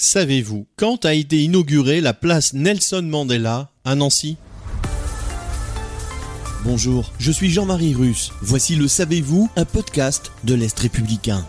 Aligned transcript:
Savez-vous 0.00 0.68
quand 0.76 1.04
a 1.04 1.14
été 1.14 1.42
inaugurée 1.42 2.00
la 2.00 2.14
place 2.14 2.52
Nelson 2.52 3.02
Mandela 3.02 3.72
à 3.84 3.96
Nancy? 3.96 4.36
Bonjour, 6.64 7.12
je 7.18 7.32
suis 7.32 7.50
Jean-Marie 7.50 7.94
Russe. 7.94 8.30
Voici 8.40 8.76
le 8.76 8.86
Savez-vous, 8.86 9.50
un 9.56 9.64
podcast 9.64 10.30
de 10.44 10.54
l'Est 10.54 10.78
républicain. 10.78 11.44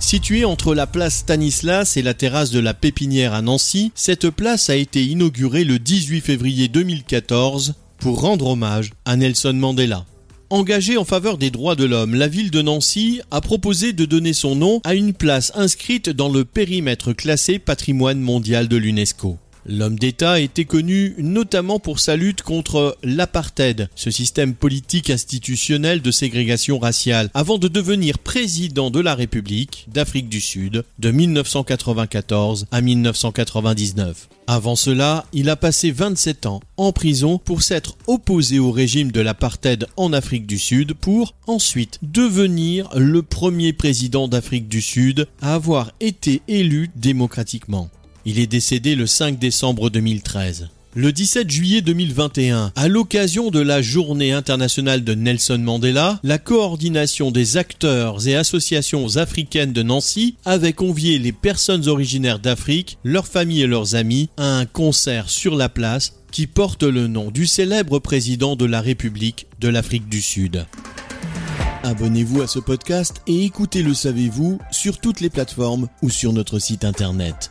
Située 0.00 0.46
entre 0.46 0.74
la 0.74 0.86
place 0.86 1.16
Stanislas 1.16 1.98
et 1.98 2.02
la 2.02 2.14
terrasse 2.14 2.50
de 2.50 2.60
la 2.60 2.72
Pépinière 2.72 3.34
à 3.34 3.42
Nancy, 3.42 3.92
cette 3.94 4.30
place 4.30 4.70
a 4.70 4.76
été 4.76 5.04
inaugurée 5.04 5.64
le 5.64 5.78
18 5.78 6.22
février 6.22 6.68
2014 6.68 7.74
pour 7.98 8.22
rendre 8.22 8.46
hommage 8.46 8.92
à 9.04 9.16
Nelson 9.16 9.52
Mandela. 9.52 10.06
Engagée 10.54 10.96
en 10.96 11.04
faveur 11.04 11.36
des 11.36 11.50
droits 11.50 11.74
de 11.74 11.84
l'homme, 11.84 12.14
la 12.14 12.28
ville 12.28 12.52
de 12.52 12.62
Nancy 12.62 13.20
a 13.32 13.40
proposé 13.40 13.92
de 13.92 14.04
donner 14.04 14.32
son 14.32 14.54
nom 14.54 14.80
à 14.84 14.94
une 14.94 15.12
place 15.12 15.50
inscrite 15.56 16.10
dans 16.10 16.28
le 16.28 16.44
périmètre 16.44 17.12
classé 17.12 17.58
patrimoine 17.58 18.20
mondial 18.20 18.68
de 18.68 18.76
l'UNESCO. 18.76 19.36
L'homme 19.66 19.98
d'État 19.98 20.40
était 20.40 20.66
connu 20.66 21.14
notamment 21.18 21.78
pour 21.78 21.98
sa 21.98 22.16
lutte 22.16 22.42
contre 22.42 22.98
l'apartheid, 23.02 23.88
ce 23.94 24.10
système 24.10 24.54
politique 24.54 25.08
institutionnel 25.08 26.02
de 26.02 26.10
ségrégation 26.10 26.78
raciale, 26.78 27.30
avant 27.32 27.56
de 27.56 27.68
devenir 27.68 28.18
président 28.18 28.90
de 28.90 29.00
la 29.00 29.14
République 29.14 29.86
d'Afrique 29.92 30.28
du 30.28 30.42
Sud 30.42 30.84
de 30.98 31.10
1994 31.10 32.66
à 32.70 32.80
1999. 32.82 34.28
Avant 34.46 34.76
cela, 34.76 35.24
il 35.32 35.48
a 35.48 35.56
passé 35.56 35.90
27 35.90 36.44
ans 36.44 36.60
en 36.76 36.92
prison 36.92 37.38
pour 37.38 37.62
s'être 37.62 37.96
opposé 38.06 38.58
au 38.58 38.70
régime 38.70 39.10
de 39.10 39.22
l'apartheid 39.22 39.86
en 39.96 40.12
Afrique 40.12 40.46
du 40.46 40.58
Sud 40.58 40.92
pour 40.92 41.34
ensuite 41.46 41.98
devenir 42.02 42.90
le 42.94 43.22
premier 43.22 43.72
président 43.72 44.28
d'Afrique 44.28 44.68
du 44.68 44.82
Sud 44.82 45.26
à 45.40 45.54
avoir 45.54 45.92
été 46.00 46.42
élu 46.48 46.90
démocratiquement. 46.96 47.88
Il 48.26 48.38
est 48.38 48.46
décédé 48.46 48.94
le 48.94 49.06
5 49.06 49.38
décembre 49.38 49.90
2013. 49.90 50.68
Le 50.94 51.12
17 51.12 51.50
juillet 51.50 51.82
2021, 51.82 52.72
à 52.74 52.88
l'occasion 52.88 53.50
de 53.50 53.60
la 53.60 53.82
journée 53.82 54.32
internationale 54.32 55.04
de 55.04 55.12
Nelson 55.14 55.58
Mandela, 55.58 56.20
la 56.22 56.38
coordination 56.38 57.30
des 57.30 57.58
acteurs 57.58 58.26
et 58.26 58.34
associations 58.34 59.16
africaines 59.16 59.74
de 59.74 59.82
Nancy 59.82 60.36
avait 60.46 60.72
convié 60.72 61.18
les 61.18 61.32
personnes 61.32 61.86
originaires 61.88 62.38
d'Afrique, 62.38 62.96
leurs 63.04 63.26
familles 63.26 63.62
et 63.62 63.66
leurs 63.66 63.94
amis 63.94 64.30
à 64.38 64.56
un 64.56 64.64
concert 64.64 65.28
sur 65.28 65.54
la 65.54 65.68
place 65.68 66.14
qui 66.30 66.46
porte 66.46 66.84
le 66.84 67.08
nom 67.08 67.30
du 67.30 67.46
célèbre 67.46 67.98
président 67.98 68.56
de 68.56 68.64
la 68.64 68.80
République 68.80 69.48
de 69.60 69.68
l'Afrique 69.68 70.08
du 70.08 70.22
Sud. 70.22 70.64
Abonnez-vous 71.82 72.40
à 72.40 72.46
ce 72.46 72.60
podcast 72.60 73.20
et 73.26 73.44
écoutez 73.44 73.82
Le 73.82 73.92
Savez-vous 73.92 74.58
sur 74.70 74.98
toutes 74.98 75.20
les 75.20 75.28
plateformes 75.28 75.88
ou 76.00 76.08
sur 76.08 76.32
notre 76.32 76.58
site 76.58 76.86
internet. 76.86 77.50